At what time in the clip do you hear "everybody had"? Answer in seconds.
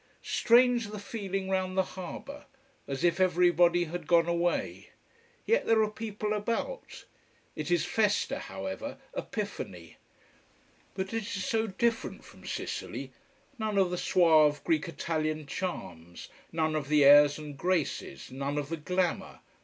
3.19-4.07